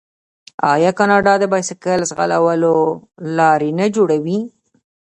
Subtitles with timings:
[0.73, 2.75] آیا کاناډا د بایسکل ځغلولو
[3.37, 4.39] لارې نه جوړوي؟